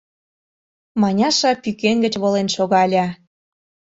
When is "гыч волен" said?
2.05-2.47